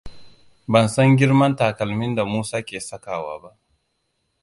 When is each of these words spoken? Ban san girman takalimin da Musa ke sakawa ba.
Ban 0.71 0.87
san 0.93 1.09
girman 1.19 1.55
takalimin 1.59 2.15
da 2.17 2.25
Musa 2.25 2.61
ke 2.67 2.79
sakawa 2.87 3.35
ba. 3.43 3.51